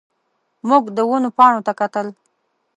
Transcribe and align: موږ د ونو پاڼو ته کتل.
موږ 0.69 0.83
د 0.95 0.97
ونو 1.09 1.29
پاڼو 1.37 1.61
ته 1.67 1.73
کتل. 1.79 2.07